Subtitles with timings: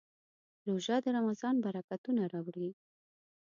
[0.67, 2.69] روژه د رمضان برکتونه راوړي.